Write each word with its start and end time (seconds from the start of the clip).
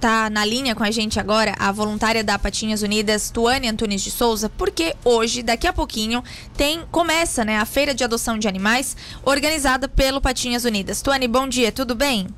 tá 0.00 0.30
na 0.30 0.44
linha 0.44 0.74
com 0.74 0.82
a 0.82 0.90
gente 0.90 1.18
agora 1.18 1.54
a 1.58 1.72
voluntária 1.72 2.22
da 2.22 2.38
Patinhas 2.38 2.82
Unidas, 2.82 3.30
Tuane 3.30 3.68
Antunes 3.68 4.02
de 4.02 4.10
Souza, 4.10 4.48
porque 4.48 4.94
hoje, 5.04 5.42
daqui 5.42 5.66
a 5.66 5.72
pouquinho, 5.72 6.22
tem 6.56 6.82
começa, 6.90 7.44
né, 7.44 7.56
a 7.58 7.64
feira 7.64 7.94
de 7.94 8.04
adoção 8.04 8.38
de 8.38 8.48
animais 8.48 8.96
organizada 9.24 9.88
pelo 9.88 10.20
Patinhas 10.20 10.64
Unidas. 10.64 11.02
Tuane, 11.02 11.26
bom 11.26 11.48
dia, 11.48 11.72
tudo 11.72 11.94
bem? 11.94 12.28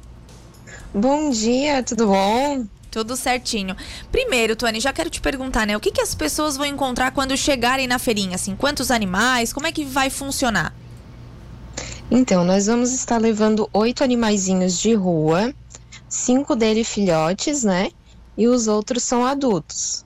Bom 0.93 1.31
dia, 1.31 1.83
tudo 1.83 2.07
bom? 2.07 2.67
Tudo 2.91 3.17
certinho. 3.17 3.77
Primeiro, 4.11 4.57
Tuane, 4.57 4.81
já 4.81 4.93
quero 4.93 5.09
te 5.09 5.21
perguntar, 5.21 5.67
né? 5.67 5.77
O 5.77 5.81
que, 5.81 5.93
que 5.93 6.01
as 6.01 6.15
pessoas 6.15 6.57
vão 6.57 6.67
encontrar 6.67 7.13
quando 7.13 7.37
chegarem 7.37 7.87
na 7.87 7.99
feirinha? 8.01 8.35
Assim, 8.35 8.57
quantos 8.57 8.91
animais? 8.91 9.53
Como 9.53 9.67
é 9.67 9.73
que 9.73 9.85
vai 9.85 10.11
funcionar? 10.11 10.75
Então, 12.11 12.45
nós 12.45 12.67
vamos 12.67 12.93
estar 12.93 13.19
levando 13.19 13.71
oito 13.73 14.03
animaizinhos 14.03 14.81
de 14.81 14.95
rua, 14.95 15.55
cinco 16.11 16.57
deles 16.57 16.89
filhotes, 16.89 17.65
né? 17.65 17.91
E 18.37 18.49
os 18.49 18.67
outros 18.67 19.03
são 19.03 19.25
adultos. 19.25 20.05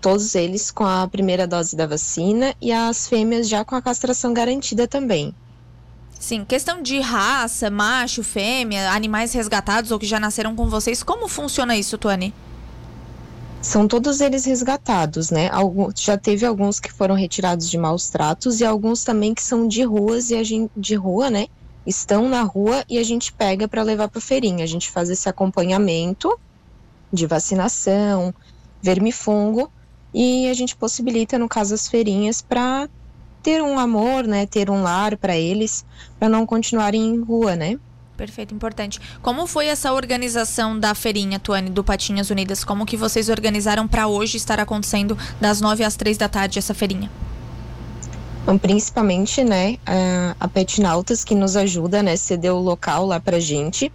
Todos 0.00 0.36
eles 0.36 0.70
com 0.70 0.84
a 0.84 1.08
primeira 1.08 1.46
dose 1.46 1.74
da 1.74 1.86
vacina 1.86 2.54
e 2.60 2.70
as 2.70 3.08
fêmeas 3.08 3.48
já 3.48 3.64
com 3.64 3.74
a 3.74 3.82
castração 3.82 4.32
garantida 4.32 4.86
também. 4.86 5.34
Sim, 6.20 6.44
questão 6.44 6.82
de 6.82 7.00
raça, 7.00 7.70
macho, 7.70 8.22
fêmea, 8.22 8.90
animais 8.90 9.32
resgatados 9.32 9.90
ou 9.90 9.98
que 9.98 10.06
já 10.06 10.20
nasceram 10.20 10.54
com 10.54 10.68
vocês, 10.68 11.02
como 11.02 11.28
funciona 11.28 11.76
isso, 11.76 11.96
Tuane? 11.96 12.34
São 13.60 13.88
todos 13.88 14.20
eles 14.20 14.44
resgatados, 14.44 15.30
né? 15.30 15.48
Alguns, 15.50 16.00
já 16.00 16.16
teve 16.16 16.46
alguns 16.46 16.78
que 16.78 16.92
foram 16.92 17.14
retirados 17.14 17.68
de 17.68 17.76
maus 17.76 18.08
tratos 18.08 18.60
e 18.60 18.64
alguns 18.64 19.02
também 19.02 19.34
que 19.34 19.42
são 19.42 19.66
de 19.66 19.82
ruas 19.82 20.30
e 20.30 20.36
a 20.36 20.44
gente 20.44 20.70
de 20.76 20.94
rua, 20.94 21.30
né? 21.30 21.46
Estão 21.88 22.28
na 22.28 22.42
rua 22.42 22.84
e 22.86 22.98
a 22.98 23.02
gente 23.02 23.32
pega 23.32 23.66
para 23.66 23.82
levar 23.82 24.08
para 24.08 24.20
feirinha. 24.20 24.62
A 24.62 24.66
gente 24.66 24.90
faz 24.90 25.08
esse 25.08 25.26
acompanhamento 25.26 26.38
de 27.10 27.26
vacinação, 27.26 28.34
vermifungo 28.82 29.72
e 30.12 30.46
a 30.50 30.52
gente 30.52 30.76
possibilita, 30.76 31.38
no 31.38 31.48
caso, 31.48 31.74
as 31.74 31.88
feirinhas 31.88 32.42
para 32.42 32.90
ter 33.42 33.62
um 33.62 33.78
amor, 33.78 34.24
né, 34.24 34.44
ter 34.44 34.68
um 34.68 34.82
lar 34.82 35.16
para 35.16 35.34
eles, 35.34 35.82
para 36.18 36.28
não 36.28 36.44
continuarem 36.44 37.02
em 37.02 37.22
rua, 37.22 37.56
né? 37.56 37.78
Perfeito, 38.18 38.54
importante. 38.54 39.00
Como 39.22 39.46
foi 39.46 39.68
essa 39.68 39.90
organização 39.94 40.78
da 40.78 40.94
feirinha, 40.94 41.38
Tuane, 41.38 41.70
do 41.70 41.82
Patinhas 41.82 42.28
Unidas? 42.28 42.64
Como 42.64 42.84
que 42.84 42.98
vocês 42.98 43.30
organizaram 43.30 43.88
para 43.88 44.08
hoje 44.08 44.36
estar 44.36 44.60
acontecendo 44.60 45.16
das 45.40 45.62
nove 45.62 45.84
às 45.84 45.96
três 45.96 46.18
da 46.18 46.28
tarde 46.28 46.58
essa 46.58 46.74
feirinha? 46.74 47.10
Então, 48.48 48.56
principalmente, 48.56 49.44
né, 49.44 49.76
a, 49.84 50.34
a 50.40 50.48
Petnautas 50.48 51.22
que 51.22 51.34
nos 51.34 51.54
ajuda, 51.54 52.02
né, 52.02 52.16
cedeu 52.16 52.56
o 52.56 52.62
local 52.62 53.04
lá 53.04 53.20
pra 53.20 53.38
gente 53.38 53.92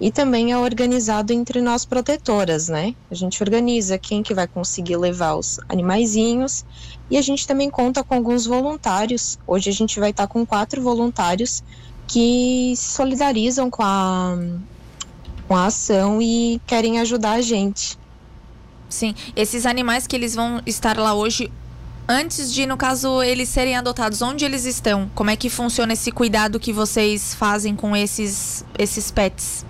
e 0.00 0.10
também 0.10 0.50
é 0.50 0.56
organizado 0.56 1.30
entre 1.30 1.60
nós 1.60 1.84
protetoras, 1.84 2.70
né? 2.70 2.94
A 3.10 3.14
gente 3.14 3.42
organiza 3.42 3.98
quem 3.98 4.22
que 4.22 4.32
vai 4.32 4.46
conseguir 4.46 4.96
levar 4.96 5.34
os 5.34 5.60
animaizinhos 5.68 6.64
e 7.10 7.18
a 7.18 7.22
gente 7.22 7.46
também 7.46 7.68
conta 7.68 8.02
com 8.02 8.14
alguns 8.14 8.46
voluntários. 8.46 9.38
Hoje 9.46 9.68
a 9.68 9.74
gente 9.74 10.00
vai 10.00 10.08
estar 10.08 10.26
com 10.26 10.46
quatro 10.46 10.80
voluntários 10.80 11.62
que 12.08 12.72
se 12.74 12.94
solidarizam 12.94 13.68
com 13.68 13.82
a, 13.82 14.38
com 15.46 15.54
a 15.54 15.66
ação 15.66 16.18
e 16.22 16.58
querem 16.66 16.98
ajudar 16.98 17.32
a 17.32 17.42
gente. 17.42 17.98
Sim, 18.88 19.14
esses 19.36 19.66
animais 19.66 20.06
que 20.06 20.16
eles 20.16 20.34
vão 20.34 20.62
estar 20.64 20.96
lá 20.96 21.12
hoje, 21.12 21.52
antes 22.08 22.52
de, 22.52 22.66
no 22.66 22.76
caso, 22.76 23.22
eles 23.22 23.48
serem 23.48 23.76
adotados, 23.76 24.22
onde 24.22 24.44
eles 24.44 24.64
estão? 24.64 25.10
Como 25.14 25.30
é 25.30 25.36
que 25.36 25.48
funciona 25.48 25.92
esse 25.92 26.10
cuidado 26.10 26.60
que 26.60 26.72
vocês 26.72 27.34
fazem 27.34 27.74
com 27.74 27.96
esses, 27.96 28.64
esses 28.78 29.10
pets? 29.10 29.64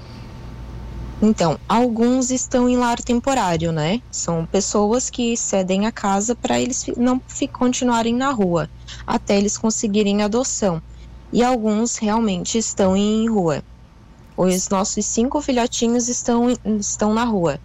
Então, 1.20 1.56
alguns 1.68 2.32
estão 2.32 2.68
em 2.68 2.76
lar 2.76 3.00
temporário, 3.00 3.70
né? 3.70 4.02
São 4.10 4.44
pessoas 4.44 5.08
que 5.08 5.36
cedem 5.36 5.86
a 5.86 5.92
casa 5.92 6.34
para 6.34 6.60
eles 6.60 6.86
não 6.96 7.22
continuarem 7.52 8.12
na 8.12 8.30
rua, 8.32 8.68
até 9.06 9.38
eles 9.38 9.56
conseguirem 9.56 10.22
adoção. 10.22 10.82
E 11.32 11.44
alguns 11.44 11.96
realmente 11.96 12.58
estão 12.58 12.96
em 12.96 13.28
rua. 13.28 13.62
Os 14.36 14.68
nossos 14.68 15.06
cinco 15.06 15.40
filhotinhos 15.40 16.08
estão, 16.08 16.48
estão 16.80 17.14
na 17.14 17.24
rua. 17.24 17.60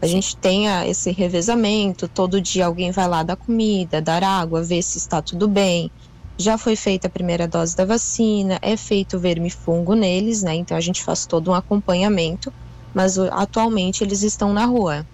A 0.00 0.06
gente 0.06 0.36
tem 0.36 0.68
a, 0.68 0.86
esse 0.86 1.10
revezamento, 1.10 2.06
todo 2.06 2.40
dia 2.40 2.66
alguém 2.66 2.90
vai 2.90 3.08
lá 3.08 3.22
dar 3.22 3.36
comida, 3.36 4.00
dar 4.00 4.22
água, 4.22 4.62
ver 4.62 4.82
se 4.82 4.98
está 4.98 5.22
tudo 5.22 5.48
bem. 5.48 5.90
Já 6.38 6.58
foi 6.58 6.76
feita 6.76 7.06
a 7.06 7.10
primeira 7.10 7.48
dose 7.48 7.74
da 7.74 7.84
vacina, 7.84 8.58
é 8.60 8.76
feito 8.76 9.18
vermifungo 9.18 9.94
neles, 9.94 10.42
né? 10.42 10.54
Então 10.54 10.76
a 10.76 10.80
gente 10.80 11.02
faz 11.02 11.24
todo 11.24 11.50
um 11.50 11.54
acompanhamento, 11.54 12.52
mas 12.94 13.18
atualmente 13.18 14.04
eles 14.04 14.22
estão 14.22 14.52
na 14.52 14.66
rua. 14.66 15.06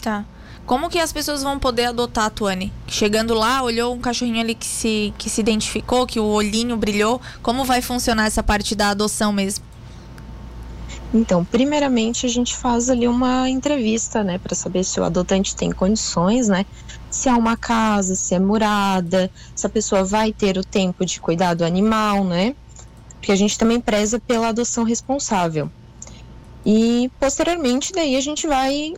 Tá. 0.00 0.24
Como 0.64 0.88
que 0.88 0.98
as 0.98 1.12
pessoas 1.12 1.42
vão 1.42 1.58
poder 1.58 1.86
adotar 1.86 2.26
a 2.26 2.30
Tuane? 2.30 2.72
Chegando 2.86 3.34
lá, 3.34 3.62
olhou 3.62 3.94
um 3.94 3.98
cachorrinho 3.98 4.40
ali 4.40 4.54
que 4.54 4.66
se, 4.66 5.12
que 5.18 5.28
se 5.28 5.40
identificou, 5.40 6.06
que 6.06 6.20
o 6.20 6.24
olhinho 6.24 6.76
brilhou. 6.76 7.20
Como 7.42 7.64
vai 7.64 7.82
funcionar 7.82 8.26
essa 8.26 8.42
parte 8.42 8.74
da 8.74 8.90
adoção 8.90 9.32
mesmo? 9.32 9.64
Então, 11.12 11.44
primeiramente 11.44 12.24
a 12.24 12.28
gente 12.28 12.56
faz 12.56 12.88
ali 12.88 13.08
uma 13.08 13.48
entrevista, 13.48 14.22
né, 14.22 14.38
para 14.38 14.54
saber 14.54 14.84
se 14.84 15.00
o 15.00 15.04
adotante 15.04 15.56
tem 15.56 15.72
condições, 15.72 16.48
né, 16.48 16.64
se 17.10 17.28
é 17.28 17.32
uma 17.32 17.56
casa, 17.56 18.14
se 18.14 18.34
é 18.34 18.38
murada, 18.38 19.30
se 19.54 19.66
a 19.66 19.70
pessoa 19.70 20.04
vai 20.04 20.32
ter 20.32 20.56
o 20.56 20.64
tempo 20.64 21.04
de 21.04 21.20
cuidar 21.20 21.54
do 21.54 21.64
animal, 21.64 22.24
né? 22.24 22.54
Porque 23.14 23.32
a 23.32 23.36
gente 23.36 23.58
também 23.58 23.80
preza 23.80 24.20
pela 24.20 24.48
adoção 24.48 24.84
responsável. 24.84 25.70
E 26.64 27.10
posteriormente 27.18 27.92
daí 27.92 28.16
a 28.16 28.20
gente 28.20 28.46
vai 28.46 28.94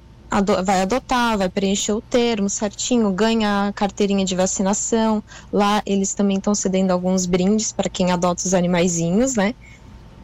vai 0.65 0.81
adotar, 0.81 1.37
vai 1.37 1.49
preencher 1.51 1.93
o 1.93 2.01
termo 2.01 2.49
certinho, 2.49 3.13
ganha 3.13 3.69
a 3.69 3.73
carteirinha 3.73 4.25
de 4.25 4.35
vacinação. 4.35 5.23
Lá 5.53 5.83
eles 5.85 6.15
também 6.15 6.39
estão 6.39 6.55
cedendo 6.55 6.91
alguns 6.91 7.27
brindes 7.27 7.71
para 7.71 7.91
quem 7.91 8.11
adota 8.13 8.43
os 8.47 8.55
animaizinhos, 8.55 9.35
né? 9.35 9.55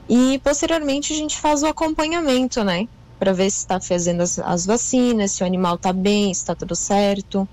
E 0.08 0.40
posteriormente 0.42 1.12
a 1.12 1.16
gente 1.16 1.38
faz 1.38 1.62
o 1.62 1.66
acompanhamento, 1.66 2.64
né? 2.64 2.88
Para 3.18 3.32
ver 3.32 3.50
se 3.50 3.58
está 3.58 3.80
fazendo 3.80 4.22
as, 4.22 4.38
as 4.38 4.64
vacinas, 4.64 5.32
se 5.32 5.42
o 5.42 5.46
animal 5.46 5.74
está 5.74 5.92
bem, 5.92 6.32
se 6.32 6.40
está 6.40 6.54
tudo 6.54 6.74
certo. 6.74 7.46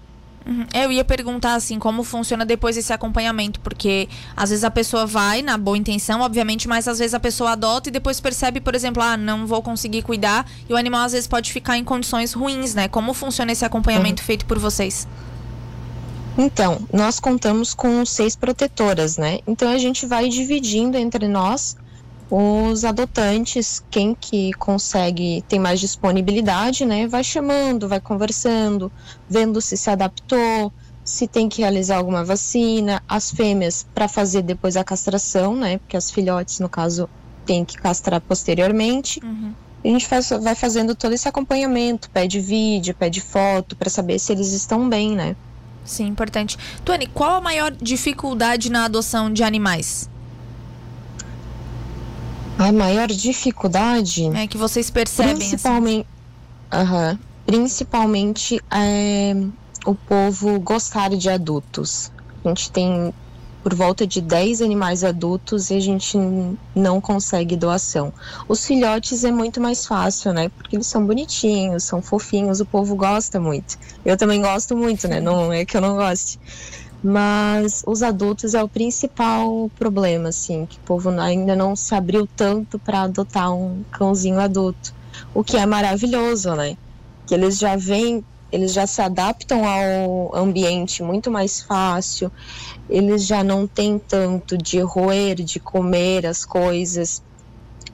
Uhum. 0.45 0.65
Eu 0.73 0.91
ia 0.91 1.03
perguntar 1.03 1.55
assim, 1.55 1.79
como 1.79 2.03
funciona 2.03 2.45
depois 2.45 2.77
esse 2.77 2.93
acompanhamento, 2.93 3.59
porque 3.61 4.07
às 4.37 4.51
vezes 4.51 4.63
a 4.63 4.69
pessoa 4.69 5.05
vai 5.05 5.41
na 5.41 5.57
boa 5.57 5.75
intenção, 5.75 6.21
obviamente, 6.21 6.67
mas 6.67 6.87
às 6.87 6.99
vezes 6.99 7.15
a 7.15 7.19
pessoa 7.19 7.53
adota 7.53 7.89
e 7.89 7.91
depois 7.91 8.19
percebe, 8.19 8.61
por 8.61 8.75
exemplo, 8.75 9.01
ah, 9.01 9.17
não 9.17 9.47
vou 9.47 9.63
conseguir 9.63 10.03
cuidar, 10.03 10.45
e 10.69 10.73
o 10.73 10.77
animal 10.77 11.03
às 11.03 11.13
vezes 11.13 11.27
pode 11.27 11.51
ficar 11.51 11.77
em 11.77 11.83
condições 11.83 12.33
ruins, 12.33 12.75
né? 12.75 12.87
Como 12.87 13.11
funciona 13.13 13.51
esse 13.51 13.65
acompanhamento 13.65 14.21
uhum. 14.21 14.27
feito 14.27 14.45
por 14.45 14.59
vocês? 14.59 15.07
Então, 16.37 16.79
nós 16.93 17.19
contamos 17.19 17.73
com 17.73 18.05
seis 18.05 18.35
protetoras, 18.35 19.17
né? 19.17 19.39
Então 19.47 19.69
a 19.71 19.77
gente 19.79 20.05
vai 20.05 20.29
dividindo 20.29 20.95
entre 20.97 21.27
nós 21.27 21.75
os 22.29 22.83
adotantes, 22.83 23.83
quem 23.89 24.15
que 24.15 24.51
consegue, 24.53 25.43
tem 25.47 25.59
mais 25.59 25.79
disponibilidade, 25.79 26.85
né, 26.85 27.07
vai 27.07 27.23
chamando, 27.23 27.87
vai 27.87 27.99
conversando, 27.99 28.91
vendo 29.29 29.61
se 29.61 29.77
se 29.77 29.89
adaptou, 29.89 30.73
se 31.03 31.27
tem 31.27 31.47
que 31.47 31.61
realizar 31.61 31.97
alguma 31.97 32.23
vacina, 32.23 33.01
as 33.07 33.29
fêmeas 33.29 33.85
para 33.93 34.07
fazer 34.07 34.41
depois 34.41 34.75
a 34.75 34.83
castração, 34.83 35.55
né, 35.55 35.77
porque 35.77 35.95
as 35.95 36.09
filhotes, 36.09 36.59
no 36.59 36.67
caso, 36.67 37.07
tem 37.45 37.63
que 37.63 37.77
castrar 37.77 38.19
posteriormente. 38.19 39.19
Uhum. 39.23 39.53
A 39.83 39.87
gente 39.87 40.07
faz, 40.07 40.29
vai 40.41 40.55
fazendo 40.55 40.95
todo 40.95 41.13
esse 41.13 41.27
acompanhamento, 41.27 42.09
pede 42.09 42.39
vídeo, 42.39 42.95
pede 42.95 43.21
foto, 43.21 43.75
para 43.75 43.89
saber 43.89 44.17
se 44.17 44.31
eles 44.31 44.51
estão 44.51 44.89
bem, 44.89 45.15
né. 45.15 45.35
Sim, 45.85 46.07
importante. 46.07 46.57
Tuane, 46.83 47.05
qual 47.05 47.35
a 47.35 47.41
maior 47.41 47.71
dificuldade 47.71 48.71
na 48.71 48.85
adoção 48.85 49.31
de 49.31 49.43
animais? 49.43 50.09
A 52.57 52.71
maior 52.71 53.07
dificuldade. 53.07 54.27
É 54.35 54.47
que 54.47 54.57
vocês 54.57 54.89
percebem. 54.89 55.33
Assim. 55.33 55.49
Principalmente. 55.49 56.07
Assim. 56.71 56.83
Uh 56.83 56.91
-huh, 56.91 57.19
principalmente 57.45 58.61
é, 58.71 59.35
o 59.85 59.93
povo 59.93 60.59
gostar 60.59 61.09
de 61.09 61.29
adultos. 61.29 62.11
A 62.43 62.47
gente 62.49 62.71
tem 62.71 63.13
por 63.65 63.73
volta 63.73 64.05
de 64.05 64.21
10 64.21 64.61
animais 64.61 65.03
adultos 65.03 65.71
e 65.71 65.73
a 65.73 65.79
gente 65.79 66.15
não 66.75 67.01
consegue 67.01 67.55
doação. 67.55 68.13
Os 68.47 68.63
filhotes 68.63 69.23
é 69.23 69.31
muito 69.31 69.59
mais 69.59 69.87
fácil, 69.87 70.33
né? 70.33 70.49
Porque 70.49 70.75
eles 70.75 70.85
são 70.85 71.03
bonitinhos, 71.03 71.83
são 71.83 71.99
fofinhos, 71.99 72.59
o 72.59 72.65
povo 72.65 72.95
gosta 72.95 73.39
muito. 73.39 73.75
Eu 74.05 74.15
também 74.17 74.39
gosto 74.39 74.77
muito, 74.77 75.07
né? 75.07 75.19
Não 75.19 75.51
é 75.51 75.65
que 75.65 75.75
eu 75.75 75.81
não 75.81 75.95
goste. 75.95 76.39
Mas 77.07 77.83
os 77.85 78.01
adultos 78.01 78.55
é 78.55 78.63
o 78.63 78.67
principal 78.67 79.69
problema, 79.77 80.29
assim, 80.29 80.65
que 80.65 80.77
o 80.77 80.81
povo 80.81 81.09
ainda 81.11 81.55
não 81.55 81.75
se 81.75 81.93
abriu 81.93 82.27
tanto 82.35 82.79
para 82.79 83.03
adotar 83.03 83.53
um 83.53 83.83
cãozinho 83.91 84.39
adulto, 84.39 84.91
o 85.31 85.43
que 85.43 85.55
é 85.55 85.67
maravilhoso, 85.67 86.55
né? 86.55 86.75
Que 87.27 87.35
eles 87.35 87.59
já 87.59 87.75
vêm, 87.75 88.25
eles 88.51 88.73
já 88.73 88.87
se 88.87 89.03
adaptam 89.03 89.67
ao 89.67 90.35
ambiente 90.35 91.03
muito 91.03 91.29
mais 91.29 91.61
fácil, 91.61 92.31
eles 92.89 93.27
já 93.27 93.43
não 93.43 93.67
têm 93.67 93.99
tanto 93.99 94.57
de 94.57 94.79
roer, 94.79 95.35
de 95.35 95.59
comer 95.59 96.25
as 96.25 96.43
coisas. 96.43 97.21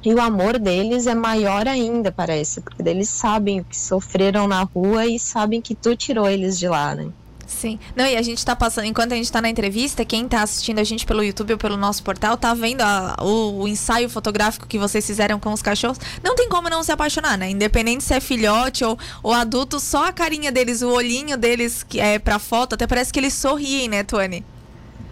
E 0.05 0.13
o 0.13 0.21
amor 0.21 0.57
deles 0.57 1.05
é 1.05 1.13
maior 1.13 1.67
ainda, 1.67 2.13
parece, 2.13 2.61
porque 2.61 2.81
eles 2.87 3.09
sabem 3.09 3.59
o 3.59 3.65
que 3.65 3.77
sofreram 3.77 4.47
na 4.47 4.63
rua 4.63 5.05
e 5.05 5.19
sabem 5.19 5.61
que 5.61 5.75
tu 5.75 5.97
tirou 5.97 6.29
eles 6.29 6.57
de 6.57 6.69
lá, 6.69 6.95
né? 6.95 7.11
Sim. 7.45 7.79
Não, 7.95 8.05
e 8.05 8.15
a 8.15 8.21
gente 8.21 8.45
tá 8.45 8.55
passando, 8.55 8.85
enquanto 8.85 9.13
a 9.13 9.15
gente 9.15 9.31
tá 9.31 9.41
na 9.41 9.49
entrevista, 9.49 10.05
quem 10.05 10.27
tá 10.27 10.41
assistindo 10.41 10.79
a 10.79 10.83
gente 10.83 11.05
pelo 11.05 11.23
YouTube 11.23 11.53
ou 11.53 11.57
pelo 11.57 11.77
nosso 11.77 12.03
portal, 12.03 12.37
tá 12.37 12.53
vendo 12.53 12.81
a, 12.81 13.17
o, 13.21 13.61
o, 13.61 13.67
ensaio 13.67 14.09
fotográfico 14.09 14.67
que 14.67 14.77
vocês 14.77 15.05
fizeram 15.05 15.39
com 15.39 15.51
os 15.51 15.61
cachorros. 15.61 15.99
Não 16.23 16.35
tem 16.35 16.47
como 16.49 16.69
não 16.69 16.83
se 16.83 16.91
apaixonar, 16.91 17.37
né? 17.37 17.49
Independente 17.49 18.03
se 18.03 18.13
é 18.13 18.19
filhote 18.19 18.83
ou, 18.83 18.97
ou 19.21 19.33
adulto, 19.33 19.79
só 19.79 20.07
a 20.07 20.13
carinha 20.13 20.51
deles, 20.51 20.81
o 20.81 20.89
olhinho 20.89 21.37
deles 21.37 21.83
que 21.83 21.99
é 21.99 22.17
pra 22.19 22.39
foto, 22.39 22.75
até 22.75 22.87
parece 22.87 23.11
que 23.11 23.19
eles 23.19 23.33
sorriem, 23.33 23.87
né, 23.89 24.03
Tuane? 24.03 24.45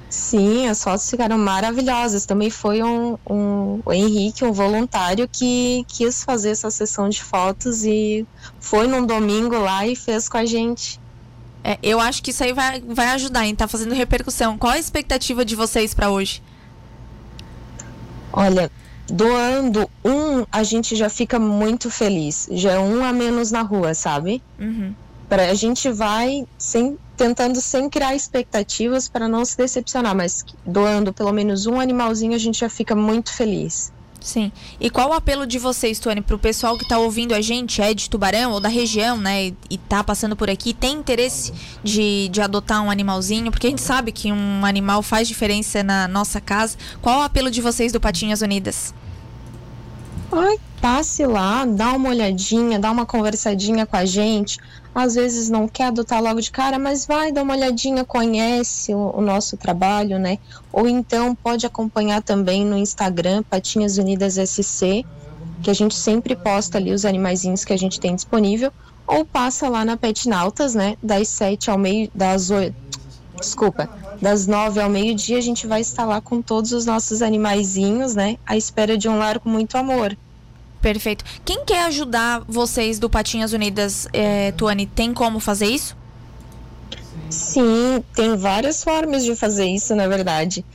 Sim, 0.10 0.68
as 0.68 0.84
fotos 0.84 1.08
ficaram 1.08 1.38
maravilhosas. 1.38 2.26
Também 2.26 2.50
foi 2.50 2.82
um, 2.82 3.16
um, 3.30 3.80
o 3.86 3.94
Henrique, 3.94 4.44
um 4.44 4.52
voluntário, 4.52 5.30
que 5.32 5.86
quis 5.88 6.24
fazer 6.24 6.50
essa 6.50 6.72
sessão 6.72 7.08
de 7.08 7.24
fotos 7.24 7.84
e 7.86 8.26
foi 8.60 8.88
num 8.88 9.06
domingo 9.06 9.56
lá 9.60 9.86
e 9.86 9.96
fez 9.96 10.28
com 10.28 10.38
a 10.38 10.46
gente. 10.46 11.00
É, 11.64 11.78
eu 11.84 12.00
acho 12.00 12.24
que 12.24 12.32
isso 12.32 12.44
aí 12.44 12.54
vai, 12.54 12.82
vai 12.82 13.08
ajudar 13.10 13.46
em 13.46 13.56
tá 13.56 13.68
fazendo 13.68 13.94
repercussão. 13.94 14.58
Qual 14.58 14.72
a 14.72 14.80
expectativa 14.80 15.44
de 15.44 15.56
vocês 15.56 15.94
para 15.94 16.10
hoje? 16.10 16.42
Olha, 18.32 18.72
doando 19.08 19.90
um, 20.04 20.46
a 20.52 20.64
gente 20.64 20.96
já 20.96 21.10
fica 21.10 21.40
muito 21.40 21.90
feliz. 21.90 22.48
Já 22.52 22.74
é 22.74 22.80
um 22.80 23.04
a 23.04 23.12
menos 23.12 23.52
na 23.52 23.62
rua, 23.62 23.94
sabe? 23.94 24.42
Uhum. 24.60 24.94
Pra, 25.28 25.50
a 25.50 25.54
gente 25.54 25.92
vai 25.92 26.48
sem, 26.58 26.98
tentando 27.18 27.62
sem 27.62 27.90
criar 27.90 28.16
expectativas 28.16 29.08
para 29.08 29.28
não 29.28 29.44
se 29.46 29.58
decepcionar, 29.58 30.16
mas 30.16 30.44
doando 30.66 31.14
pelo 31.14 31.32
menos 31.32 31.68
um 31.68 31.80
animalzinho, 31.80 32.34
a 32.34 32.40
gente 32.40 32.60
já 32.60 32.70
fica 32.70 32.96
muito 32.96 33.34
feliz. 33.34 33.92
Sim. 34.20 34.52
E 34.80 34.90
qual 34.90 35.10
o 35.10 35.14
apelo 35.14 35.48
de 35.48 35.58
vocês, 35.58 35.98
Tony, 35.98 36.22
para 36.22 36.36
o 36.36 36.40
pessoal 36.40 36.78
que 36.78 36.84
está 36.84 36.98
ouvindo 37.00 37.34
a 37.34 37.42
gente, 37.42 37.82
é 37.82 37.94
de 37.94 38.10
Tubarão 38.10 38.52
ou 38.52 38.60
da 38.60 38.70
região, 38.70 39.18
né, 39.18 39.48
e 39.48 39.56
está 39.72 40.04
passando 40.04 40.36
por 40.36 40.50
aqui, 40.50 40.74
tem 40.74 40.98
interesse 40.98 41.54
de, 41.84 42.28
de 42.30 42.42
adotar 42.42 42.84
um 42.84 42.92
animalzinho? 42.92 43.50
Porque 43.50 43.68
a 43.68 43.70
gente 43.70 43.82
sabe 43.82 44.12
que 44.12 44.32
um 44.32 44.66
animal 44.66 45.02
faz 45.02 45.28
diferença 45.28 45.84
na 45.84 46.08
nossa 46.08 46.42
casa. 46.42 46.78
Qual 47.02 47.20
o 47.20 47.24
apelo 47.24 47.50
de 47.50 47.62
vocês 47.62 47.92
do 47.92 48.00
Patinhas 48.00 48.42
Unidas? 48.42 48.94
Ai, 50.32 50.60
passe 50.80 51.26
lá, 51.26 51.66
dá 51.66 51.94
uma 51.94 52.10
olhadinha, 52.10 52.78
dá 52.78 52.92
uma 52.92 53.06
conversadinha 53.06 53.86
com 53.86 53.96
a 53.96 54.06
gente. 54.06 54.60
Às 54.94 55.16
vezes 55.16 55.50
não 55.50 55.68
quer 55.68 55.86
adotar 55.86 56.22
logo 56.22 56.40
de 56.40 56.52
cara, 56.52 56.78
mas 56.78 57.06
vai 57.06 57.32
dar 57.32 57.42
uma 57.42 57.56
olhadinha, 57.56 58.06
conhece 58.06 58.94
o, 58.94 59.12
o 59.16 59.22
nosso 59.22 59.58
trabalho, 59.58 60.20
né? 60.20 60.38
Ou 60.72 60.88
então 60.88 61.34
pode 61.34 61.66
acompanhar 61.66 62.22
também 62.22 62.64
no 62.64 62.78
Instagram 62.78 63.44
Patinhas 63.44 63.98
Unidas 63.98 64.36
SC, 64.36 65.04
que 65.64 65.70
a 65.70 65.74
gente 65.74 65.96
sempre 65.96 66.36
posta 66.36 66.78
ali 66.78 66.92
os 66.92 67.06
animaizinhos 67.06 67.66
que 67.66 67.74
a 67.74 67.78
gente 67.78 68.00
tem 68.00 68.16
disponível, 68.16 68.72
ou 69.08 69.26
passa 69.26 69.68
lá 69.68 69.84
na 69.84 69.98
Pet 69.98 70.30
Nautas, 70.30 70.76
né? 70.76 70.96
Das 71.02 71.28
sete 71.28 71.72
ao 71.72 71.78
meio, 71.78 72.10
das 72.14 72.52
oito, 72.52 72.76
desculpa, 73.40 73.90
das 74.22 74.48
nove 74.48 74.80
ao 74.80 74.90
meio-dia 74.90 75.38
a 75.38 75.42
gente 75.42 75.66
vai 75.66 75.82
estar 75.82 76.06
lá 76.06 76.20
com 76.22 76.42
todos 76.42 76.72
os 76.72 76.86
nossos 76.86 77.22
animaizinhos, 77.22 78.16
né? 78.16 78.38
À 78.46 78.58
espera 78.58 78.98
de 78.98 79.08
um 79.08 79.18
lar 79.18 79.40
com 79.40 79.50
muito 79.50 79.78
amor. 79.78 80.18
Perfeito. 80.82 81.26
Quem 81.44 81.66
quer 81.66 81.86
ajudar 81.86 82.44
vocês 82.48 83.00
do 83.00 83.10
Patinhas 83.10 83.52
Unidas, 83.52 84.08
é, 84.14 84.52
Tuane, 84.54 84.86
tem 84.86 85.14
como 85.14 85.40
fazer 85.40 85.68
isso? 85.68 85.96
Sim, 87.30 88.04
tem 88.16 88.36
várias 88.38 88.84
formas 88.84 89.24
de 89.24 89.36
fazer 89.36 89.66
isso, 89.66 89.94
na 89.96 90.08
verdade. 90.08 90.66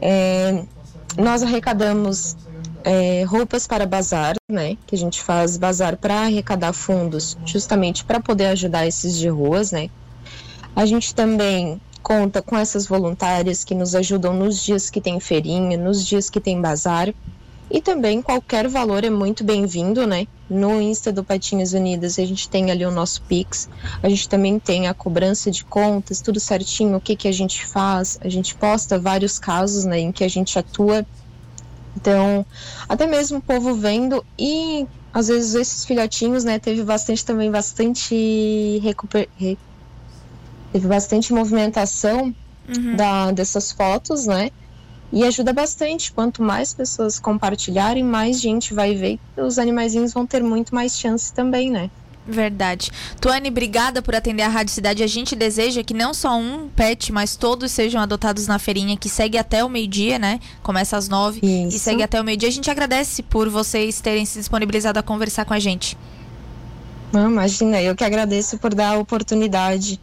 É, 0.00 0.64
nós 1.16 1.42
arrecadamos 1.42 2.36
é, 2.84 3.24
roupas 3.24 3.66
para 3.66 3.84
bazar, 3.84 4.36
né? 4.48 4.76
Que 4.86 4.94
a 4.94 4.98
gente 4.98 5.20
faz 5.22 5.56
bazar 5.56 5.96
para 5.96 6.22
arrecadar 6.22 6.72
fundos, 6.72 7.36
justamente 7.44 8.04
para 8.04 8.20
poder 8.20 8.46
ajudar 8.46 8.86
esses 8.86 9.16
de 9.16 9.28
ruas, 9.28 9.72
né? 9.72 9.90
A 10.74 10.86
gente 10.86 11.14
também 11.14 11.80
conta 12.02 12.40
com 12.40 12.56
essas 12.56 12.86
voluntárias 12.86 13.64
que 13.64 13.74
nos 13.74 13.94
ajudam 13.94 14.34
nos 14.34 14.62
dias 14.62 14.90
que 14.90 15.00
tem 15.00 15.20
feirinha, 15.20 15.76
nos 15.76 16.04
dias 16.04 16.30
que 16.30 16.40
tem 16.40 16.60
bazar. 16.60 17.12
E 17.70 17.82
também 17.82 18.22
qualquer 18.22 18.66
valor 18.66 19.04
é 19.04 19.10
muito 19.10 19.44
bem-vindo, 19.44 20.06
né? 20.06 20.26
No 20.48 20.80
Insta 20.80 21.12
do 21.12 21.22
Patinhas 21.22 21.74
Unidas 21.74 22.18
a 22.18 22.24
gente 22.24 22.48
tem 22.48 22.70
ali 22.70 22.86
o 22.86 22.90
nosso 22.90 23.20
Pix, 23.22 23.68
a 24.02 24.08
gente 24.08 24.26
também 24.26 24.58
tem 24.58 24.88
a 24.88 24.94
cobrança 24.94 25.50
de 25.50 25.62
contas, 25.64 26.22
tudo 26.22 26.40
certinho, 26.40 26.96
o 26.96 27.00
que, 27.00 27.14
que 27.14 27.28
a 27.28 27.32
gente 27.32 27.66
faz, 27.66 28.18
a 28.22 28.28
gente 28.30 28.54
posta 28.54 28.98
vários 28.98 29.38
casos 29.38 29.84
né, 29.84 29.98
em 29.98 30.10
que 30.10 30.24
a 30.24 30.28
gente 30.28 30.58
atua. 30.58 31.06
Então, 31.94 32.46
até 32.88 33.06
mesmo 33.06 33.38
o 33.38 33.42
povo 33.42 33.74
vendo 33.74 34.24
e 34.38 34.86
às 35.12 35.28
vezes 35.28 35.54
esses 35.54 35.84
filhotinhos, 35.84 36.44
né, 36.44 36.58
teve 36.58 36.82
bastante 36.82 37.24
também, 37.24 37.50
bastante 37.50 38.78
recuper... 38.82 39.28
teve 40.72 40.86
bastante 40.86 41.32
movimentação 41.32 42.34
uhum. 42.68 42.96
da, 42.96 43.32
dessas 43.32 43.72
fotos, 43.72 44.26
né? 44.26 44.50
E 45.12 45.24
ajuda 45.24 45.52
bastante. 45.52 46.12
Quanto 46.12 46.42
mais 46.42 46.74
pessoas 46.74 47.18
compartilharem, 47.18 48.04
mais 48.04 48.40
gente 48.40 48.74
vai 48.74 48.94
ver. 48.94 49.18
Os 49.36 49.58
animaizinhos 49.58 50.12
vão 50.12 50.26
ter 50.26 50.42
muito 50.42 50.74
mais 50.74 50.98
chance 50.98 51.32
também, 51.32 51.70
né? 51.70 51.90
Verdade. 52.28 52.90
Tuane, 53.18 53.48
obrigada 53.48 54.02
por 54.02 54.14
atender 54.14 54.42
a 54.42 54.48
Rádio 54.48 54.74
Cidade. 54.74 55.02
A 55.02 55.06
gente 55.06 55.34
deseja 55.34 55.82
que 55.82 55.94
não 55.94 56.12
só 56.12 56.36
um 56.36 56.68
pet, 56.68 57.10
mas 57.10 57.36
todos 57.36 57.72
sejam 57.72 58.02
adotados 58.02 58.46
na 58.46 58.58
feirinha, 58.58 58.98
que 58.98 59.08
segue 59.08 59.38
até 59.38 59.64
o 59.64 59.68
meio-dia, 59.68 60.18
né? 60.18 60.38
Começa 60.62 60.98
às 60.98 61.08
nove 61.08 61.40
Isso. 61.42 61.76
e 61.76 61.78
segue 61.78 62.02
até 62.02 62.20
o 62.20 62.24
meio-dia. 62.24 62.50
A 62.50 62.52
gente 62.52 62.70
agradece 62.70 63.22
por 63.22 63.48
vocês 63.48 63.98
terem 64.02 64.26
se 64.26 64.38
disponibilizado 64.38 64.98
a 64.98 65.02
conversar 65.02 65.46
com 65.46 65.54
a 65.54 65.58
gente. 65.58 65.96
Não, 67.10 67.30
imagina, 67.30 67.80
eu 67.80 67.96
que 67.96 68.04
agradeço 68.04 68.58
por 68.58 68.74
dar 68.74 68.96
a 68.96 68.98
oportunidade. 68.98 69.96